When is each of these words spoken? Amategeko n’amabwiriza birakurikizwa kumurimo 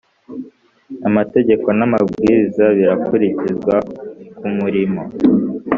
Amategeko 1.07 1.67
n’amabwiriza 1.77 2.65
birakurikizwa 2.77 3.75
kumurimo 4.37 5.01